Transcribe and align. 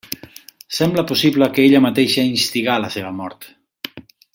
Sembla 0.77 1.03
possible 1.11 1.49
que 1.57 1.67
ella 1.69 1.83
mateixa 1.87 2.27
instigà 2.31 2.81
la 2.87 2.93
seva 2.99 3.15
mort. 3.23 3.51